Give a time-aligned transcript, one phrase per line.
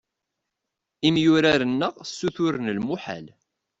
[1.07, 3.27] Imyurar-nneɣ ssuturen lmuḥal.